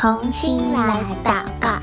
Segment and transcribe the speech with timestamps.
[0.00, 1.78] 同心来祷告，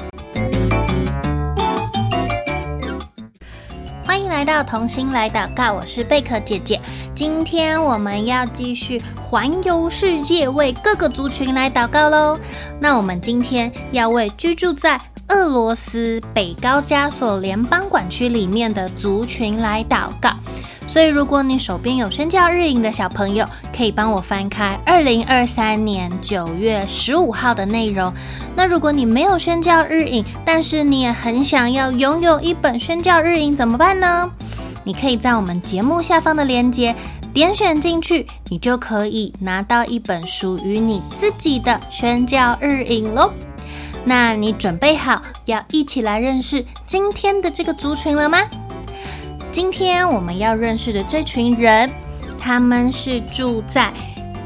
[4.04, 5.74] 欢迎来到同心来祷告。
[5.74, 6.82] 我是贝壳姐姐，
[7.14, 12.40] 今天我们要继续环游世界，为各个族群来祷告喽。
[12.80, 20.32] 那我们今天要为居住在俄罗斯北高加索联邦管区里面的族群来祷告。
[20.88, 23.46] 所以，如果你手边有宣教日影的小朋友，
[23.76, 28.12] 可以帮我翻开二零二三年九月十五号的内容。
[28.56, 34.32] 那如果你没有宣教日影，但是你也很想要拥有一本宣教日影，怎么办呢？
[34.84, 36.96] 你可以在我们节目下方的链接
[37.34, 43.32] 点选进去，你就可以拿到一本属于你自己的宣教日影喽。
[44.06, 48.40] 那你准备好要一起来认识今天的这个族群了吗？
[49.58, 51.90] 今天我们要认识的这群人，
[52.38, 53.92] 他们是住在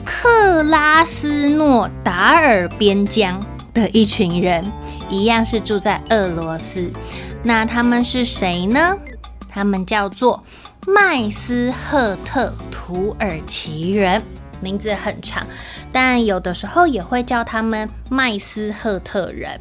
[0.05, 4.63] 克拉斯诺达尔边疆的一群人，
[5.09, 6.89] 一样是住在俄罗斯。
[7.43, 8.97] 那他们是谁呢？
[9.49, 10.45] 他们叫做
[10.87, 14.23] 麦斯赫特土耳其人，
[14.61, 15.45] 名字很长，
[15.91, 19.59] 但有的时候也会叫他们麦斯赫特人。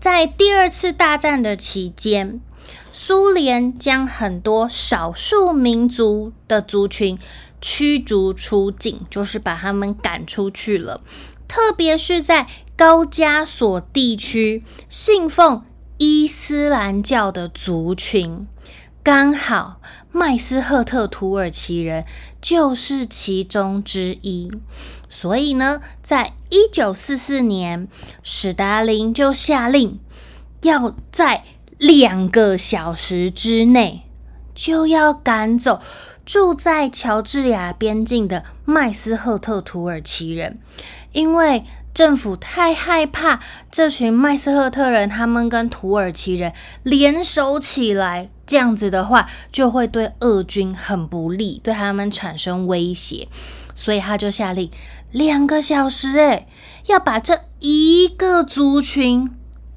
[0.00, 2.40] 在第二次大战的期间，
[2.84, 7.18] 苏联将很多少数民族的族群
[7.60, 11.02] 驱逐出境，就是把他们赶出去了。
[11.46, 15.64] 特别是在高加索地区信奉
[15.98, 18.46] 伊斯兰教的族群，
[19.02, 19.80] 刚好
[20.10, 22.04] 麦斯赫特土耳其人
[22.40, 24.50] 就是其中之一。
[25.08, 27.88] 所以呢，在一九四四年，
[28.22, 30.00] 史达林就下令
[30.62, 31.44] 要在
[31.78, 34.02] 两个小时之内
[34.54, 35.80] 就要赶走。
[36.24, 40.58] 住在乔治亚边境的麦斯赫特土耳其人，
[41.12, 43.38] 因为政府太害怕
[43.70, 53.28] 这群麦斯赫特人，他们跟土耳其人联手起来，这样子的话就会对俄军很不利，对他们产生威胁，
[53.76, 54.68] 所以他就下令
[55.12, 56.48] 两个小时，诶，
[56.86, 59.30] 要把这一个族群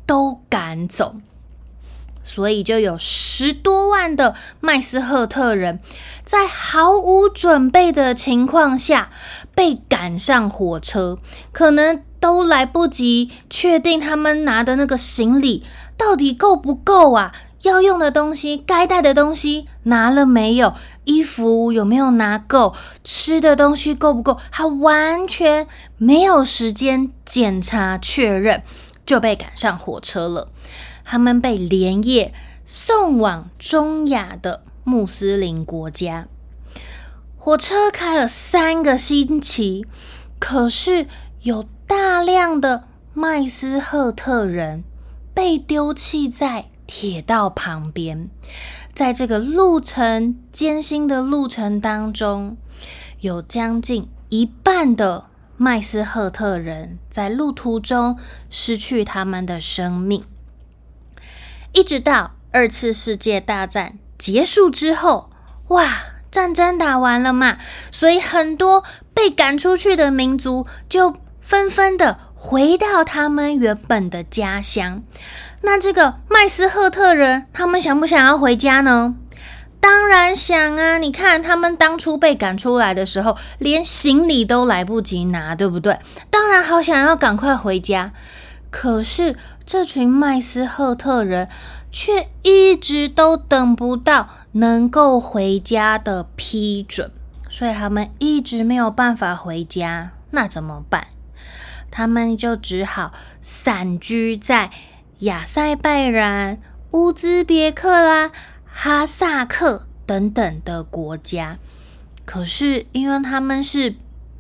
[0.08, 1.18] 都赶走。
[2.30, 5.80] 所以就有十多万的麦斯赫特人，
[6.24, 9.10] 在毫无准备的情况下
[9.56, 11.18] 被赶上火车，
[11.52, 15.66] 可能都来不及确定他们拿的那个行李
[15.98, 17.34] 到底够不够啊？
[17.64, 20.76] 要用的东西、该带的东西拿了没有？
[21.06, 22.76] 衣服有没有拿够？
[23.04, 24.38] 吃的东西够不够？
[24.52, 25.66] 还完全
[25.98, 28.62] 没有时间检查确认，
[29.04, 30.50] 就被赶上火车了。
[31.12, 36.28] 他们被连夜送往中亚的穆斯林国家，
[37.36, 39.88] 火车开了三个星期，
[40.38, 41.08] 可是
[41.42, 42.84] 有大量的
[43.16, 44.84] 麦斯赫特人
[45.34, 48.30] 被丢弃在铁道旁边。
[48.94, 52.56] 在这个路程艰辛的路程当中，
[53.22, 55.26] 有将近一半的
[55.58, 58.16] 麦斯赫特人在路途中
[58.52, 60.24] 失去他们的生命。
[61.72, 65.30] 一直到二次世界大战结束之后，
[65.70, 65.86] 哇，
[66.32, 67.58] 战争打完了嘛，
[67.92, 75.04] 所以很多被赶出去的民族就纷纷的回到他们原本的家乡。
[75.62, 79.16] 那这个麦斯赫特人，他们想不想要回家呢？
[79.82, 80.98] 当然想啊！
[80.98, 85.98] 你看他们当初被赶出来的时候，连行李都来不及拿，对不对？
[86.30, 88.12] 当然好想要赶快回家。
[88.70, 89.36] 可是
[89.72, 91.48] 这群麦斯赫特人
[91.92, 97.12] 却一直都等不到能够回家的批准，
[97.52, 100.10] 所以他们一直没有办法回家。
[100.32, 101.06] 那怎么办？
[101.92, 104.72] 他们就只好散居在
[105.20, 106.60] 亚塞拜然、
[106.90, 108.32] 乌兹别克啦、
[108.66, 111.60] 哈萨克等等的国家。
[112.26, 113.94] 可是因为他们是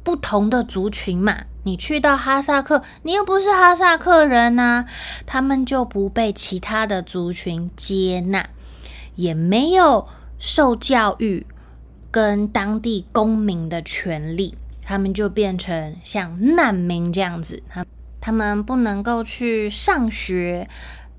[0.03, 1.43] 不同的族群嘛。
[1.63, 4.85] 你去到哈萨克，你又不是哈萨克人呐、
[5.25, 8.49] 他们就不被其他的族群接纳，
[9.15, 10.07] 也没有
[10.37, 11.45] 受教育
[12.09, 17.85] 跟当地公民的权利，他们就变成像难民这样子，他
[18.21, 20.69] 他们不能够去上学，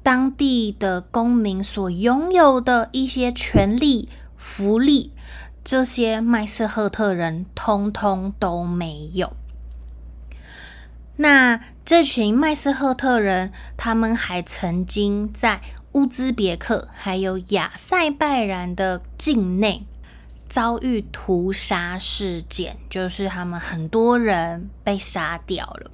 [0.02, 5.12] 当地的公民所拥有的一些权利、福利，
[5.62, 9.32] 这些麦斯赫特人通通都没有。
[11.20, 15.60] 那这群麦斯赫特人，他们还曾经在
[15.92, 19.84] 乌兹别克还有亚塞拜然的境内
[20.48, 25.90] 遭遇屠杀事件，就是他们很多人被杀掉了，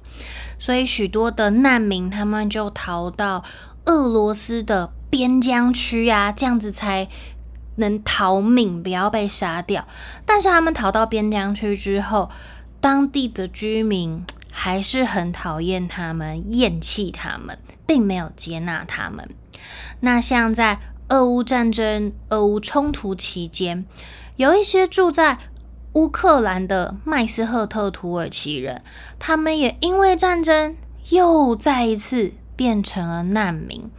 [0.57, 3.43] 所以许多的难民他们就逃到
[3.83, 7.09] 俄罗斯的边疆区啊，这样子才
[7.75, 9.85] 能逃命，不要被杀掉。
[10.25, 12.29] 但是他们逃到边疆区之后，
[12.79, 14.23] 当地的居民
[14.59, 19.29] 还是很讨厌他们，厌弃他们，并没有接纳他们。
[19.99, 23.85] 那像在俄乌战争、俄乌冲突期间，
[24.35, 25.37] 有一些住在
[25.93, 28.81] 乌克兰的麦斯赫特土耳其人，
[29.19, 30.75] 他们也因为战争
[31.09, 33.91] 又再一次变成了难民，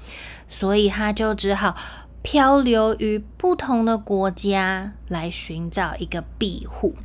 [0.49, 1.77] 所以他就只好
[2.21, 6.97] 漂流于不同的国家来寻找一个庇护。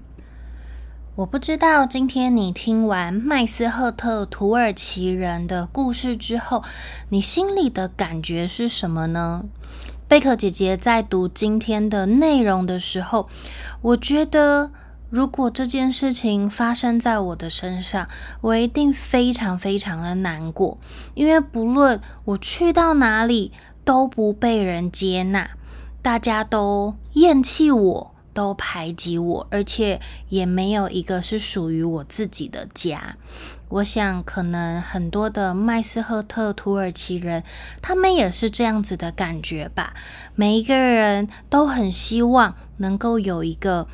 [1.16, 6.64] 我不知道今天你听完麦斯赫特土耳其人的故事之后，
[7.10, 9.44] 你心里的感觉是什么呢？
[10.08, 13.30] 贝克姐姐在读今天的内容的时候，
[13.84, 14.72] 我觉得
[15.12, 18.08] 如果这件事情发生在我的身上，
[18.42, 20.80] 我一定非常非常的难过，
[21.14, 23.52] 因为不论我去到哪里
[23.86, 25.52] 都不被人接纳，
[26.02, 28.13] 大家都厌弃我。
[28.34, 30.00] 都排挤我，而且
[30.30, 33.16] 也没有一个是属于我自己的家。
[33.70, 37.44] 我想，可能很多的麦斯赫特土耳其人，
[37.82, 39.96] 他们也是这样子的感觉吧。
[40.36, 43.88] 每一个人都很希望能够有一个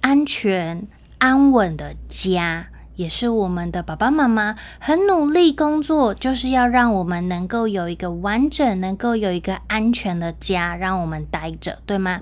[0.00, 0.88] 安全、
[1.18, 2.66] 安稳的家。
[3.00, 12.20] 也是我们的爸爸妈妈很努力工作，就是要让我们能够有一个完整、能够有一个安全的家，让我们待着，对吗？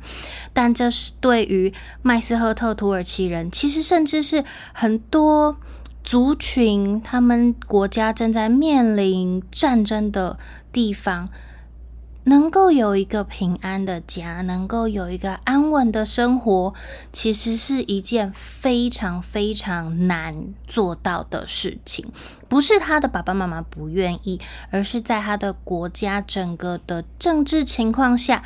[0.52, 5.56] 但这是对于麦斯赫特土耳其人，其实甚至是很多
[6.04, 10.38] 族群，他们国家正在面临战争的
[10.70, 11.28] 地方。
[12.28, 16.74] 能够有一个平安的家，能够有一个安稳的生活，
[17.10, 22.04] 其实是一件非常非常难做到的事情。
[22.46, 24.38] 不是他的爸爸妈妈不愿意，
[24.70, 28.42] 而是在他的国家整个的政治情况下，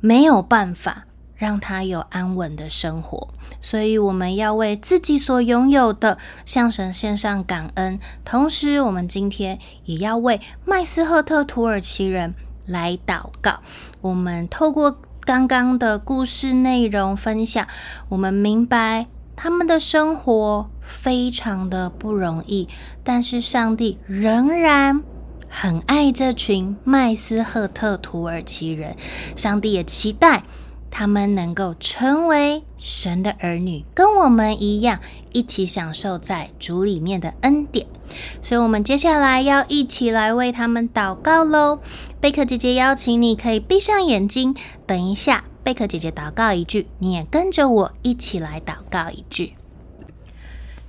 [0.00, 1.04] 没有办法
[1.36, 3.28] 让他有安稳的生活。
[3.60, 6.16] 所以，我们要为自己所拥有的
[6.46, 12.34] 向神献上感恩，同时，我们今天也要为麦斯赫特土耳其人。
[12.68, 13.58] 来祷告。
[14.00, 17.66] 我们透过刚刚的故事内容分享，
[18.08, 22.68] 我们明白他们的生活非常的不容易，
[23.02, 25.02] 但是上帝仍然
[25.48, 28.96] 很爱这群麦斯赫特土耳其人。
[29.34, 30.44] 上帝也期待。
[30.90, 35.00] 他们能够成为神的儿女，跟我们一样，
[35.32, 37.86] 一起享受在主里面的恩典。
[38.42, 41.78] 所以，我们接下来要一起来为他们祷告喽。
[42.20, 44.56] 贝克姐姐邀请你，可以闭上眼睛。
[44.86, 49.54] 等一下，贝克姐姐祷告一句，你也跟着我一起来祷告一句。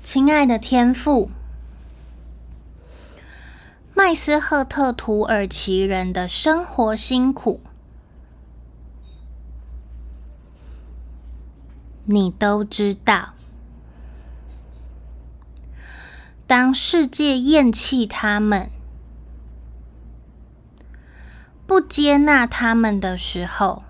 [0.01, 1.29] 亲爱的天父，
[3.93, 7.59] 麦斯赫特土耳其人的生活辛苦。
[12.11, 13.35] 你都知道，
[16.47, 18.71] 当世界厌弃他们、
[21.67, 23.83] 不接纳他们的时候，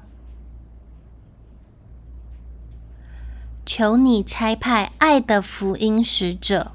[3.65, 6.73] 求你差派爱的福音使者，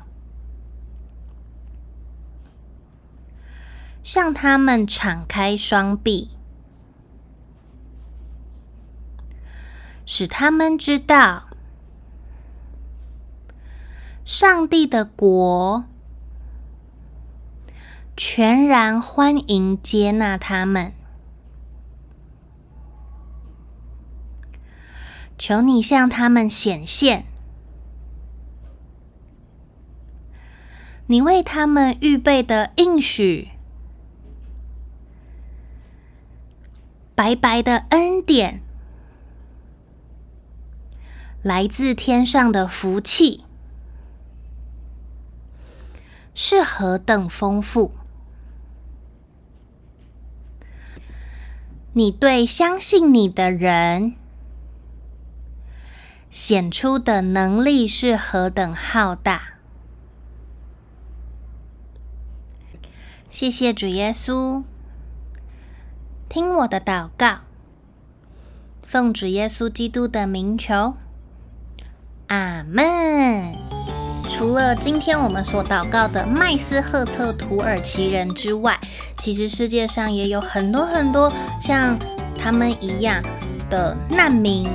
[4.02, 6.33] 向他们敞开双臂。
[10.06, 11.48] 使他们知道，
[14.24, 15.84] 上帝的国
[18.16, 20.92] 全然欢迎接纳他们。
[25.36, 27.26] 求你向他们显现，
[31.06, 33.50] 你为他们预备的应许，
[37.14, 38.62] 白白的恩典。
[41.44, 43.44] 来自天上的福气
[46.34, 47.92] 是何等丰富！
[51.92, 54.14] 你对相信你的人
[56.30, 59.58] 显出的能力是何等浩大！
[63.28, 64.64] 谢谢主耶稣，
[66.30, 67.40] 听我的祷告，
[68.82, 70.96] 奉主耶稣基督的名求。
[72.28, 73.54] 阿门。
[74.28, 78.78] 除了今天我们所祷告的麦斯赫特土耳其人之外，
[79.18, 81.96] 其实世界上也有很多很多像
[82.36, 83.22] 他们一样
[83.70, 84.66] 的难民，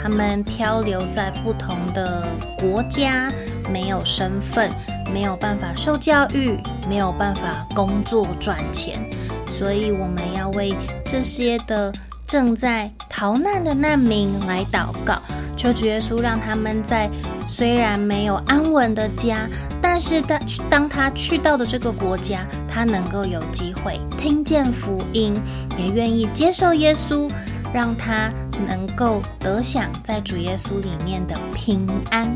[0.00, 2.28] 他们漂流在不同的
[2.58, 3.32] 国家，
[3.72, 4.70] 没有身份，
[5.12, 8.98] 没有办法受教育，没有办法工作赚钱，
[9.46, 10.74] 所以我们要为
[11.06, 11.92] 这些的
[12.26, 15.20] 正在逃难的难民来祷告，
[15.60, 17.10] 求主耶稣让他们在
[17.46, 19.46] 虽然没有安稳的家，
[19.82, 20.40] 但是当
[20.70, 25.36] 当他去到的这个国家，他能够有机会听见福音，
[25.76, 27.30] 也愿意接受耶稣。
[27.72, 28.32] 让他
[28.66, 32.28] 能够得享在主耶稣里面的平安。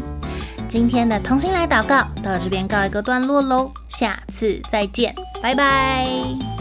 [0.69, 5.12] 今天的同心来祷告到这边告一个段落喽，下次再见，
[5.43, 6.53] 拜拜。